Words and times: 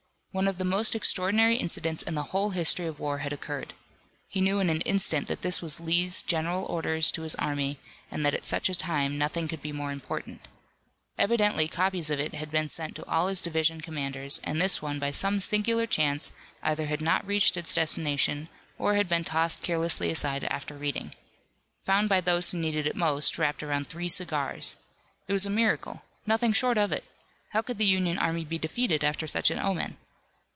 One 0.33 0.47
of 0.47 0.57
the 0.57 0.63
most 0.63 0.95
extraordinary 0.95 1.57
incidents 1.57 2.03
in 2.03 2.15
the 2.15 2.23
whole 2.31 2.51
history 2.51 2.85
of 2.87 3.01
war 3.01 3.17
had 3.17 3.33
occurred. 3.33 3.73
He 4.29 4.39
knew 4.39 4.61
in 4.61 4.69
an 4.69 4.79
instant 4.83 5.27
that 5.27 5.41
this 5.41 5.61
was 5.61 5.81
Lee's 5.81 6.21
general 6.21 6.63
orders 6.67 7.11
to 7.11 7.23
his 7.23 7.35
army, 7.35 7.79
and 8.09 8.25
that 8.25 8.33
at 8.33 8.45
such 8.45 8.69
a 8.69 8.73
time 8.75 9.17
nothing 9.17 9.49
could 9.49 9.61
be 9.61 9.73
more 9.73 9.91
important. 9.91 10.47
Evidently 11.17 11.67
copies 11.67 12.09
of 12.09 12.17
it 12.21 12.33
had 12.33 12.49
been 12.49 12.69
sent 12.69 12.95
to 12.95 13.05
all 13.09 13.27
his 13.27 13.41
division 13.41 13.81
commanders, 13.81 14.39
and 14.45 14.61
this 14.61 14.81
one 14.81 14.99
by 14.99 15.11
some 15.11 15.41
singular 15.41 15.85
chance 15.85 16.31
either 16.63 16.85
had 16.85 17.01
not 17.01 17.27
reached 17.27 17.57
its 17.57 17.75
destination, 17.75 18.47
or 18.79 18.95
had 18.95 19.09
been 19.09 19.25
tossed 19.25 19.61
carelessly 19.61 20.09
aside 20.09 20.45
after 20.45 20.77
reading. 20.77 21.13
Found 21.83 22.07
by 22.07 22.21
those 22.21 22.51
who 22.51 22.57
needed 22.57 22.87
it 22.87 22.95
most 22.95 23.37
wrapped 23.37 23.63
around 23.63 23.89
three 23.89 24.07
cigars! 24.07 24.77
It 25.27 25.33
was 25.33 25.45
a 25.45 25.49
miracle! 25.49 26.03
Nothing 26.25 26.53
short 26.53 26.77
of 26.77 26.93
it! 26.93 27.03
How 27.49 27.61
could 27.61 27.77
the 27.77 27.85
Union 27.85 28.17
army 28.17 28.45
be 28.45 28.57
defeated 28.57 29.03
after 29.03 29.27
such 29.27 29.51
an 29.51 29.59
omen? 29.59 29.97